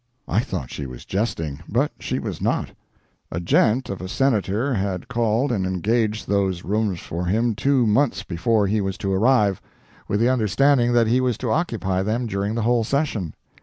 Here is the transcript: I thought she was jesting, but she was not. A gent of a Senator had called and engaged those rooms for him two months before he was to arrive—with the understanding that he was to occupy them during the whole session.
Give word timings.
I 0.27 0.39
thought 0.39 0.71
she 0.71 0.87
was 0.87 1.05
jesting, 1.05 1.61
but 1.69 1.91
she 1.99 2.17
was 2.17 2.41
not. 2.41 2.71
A 3.31 3.39
gent 3.39 3.87
of 3.87 4.01
a 4.01 4.07
Senator 4.07 4.73
had 4.73 5.07
called 5.07 5.51
and 5.51 5.63
engaged 5.63 6.27
those 6.27 6.63
rooms 6.63 6.99
for 6.99 7.25
him 7.25 7.53
two 7.53 7.85
months 7.85 8.23
before 8.23 8.65
he 8.65 8.81
was 8.81 8.97
to 8.97 9.13
arrive—with 9.13 10.19
the 10.19 10.27
understanding 10.27 10.93
that 10.93 11.05
he 11.05 11.21
was 11.21 11.37
to 11.37 11.51
occupy 11.51 12.01
them 12.01 12.25
during 12.25 12.55
the 12.55 12.63
whole 12.63 12.83
session. 12.83 13.35